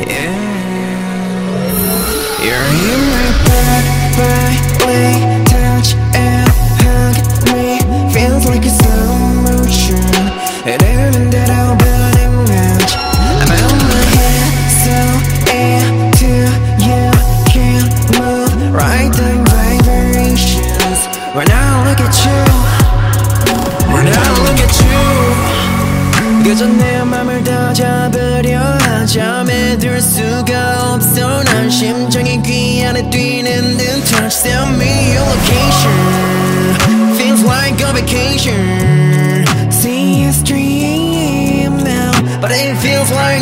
Yeah. 0.00 0.38
You're 2.40 2.70
here 2.78 2.98
my 3.10 3.28
back, 3.46 4.67
수가 30.17 30.93
없어 30.93 31.43
난 31.43 31.69
심장이 31.69 32.41
귀 32.43 32.83
안에 32.83 33.09
뛰는 33.09 33.77
듯 33.77 34.03
Touch 34.05 34.43
tell 34.43 34.67
me 34.67 35.13
your 35.13 35.25
location 35.25 37.15
Feels 37.15 37.43
like 37.43 37.79
a 37.81 37.93
vacation 37.93 39.45
See 39.71 40.23
it's 40.25 40.41
3 40.41 40.55
a.m. 40.83 41.77
now 41.83 42.11
But 42.41 42.51
it 42.51 42.75
feels 42.77 43.11
like 43.11 43.41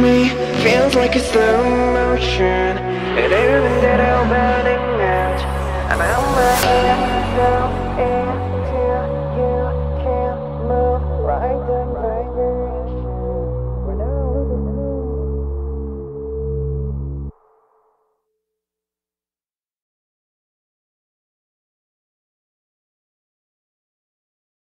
me. 0.00 0.28
Feels 0.62 0.94
like 0.94 1.16
a 1.16 1.20
slow 1.20 1.64
motion. 1.92 2.78
And 3.18 3.32
everything 3.32 3.82
that 3.82 4.00
I'll 4.00 4.47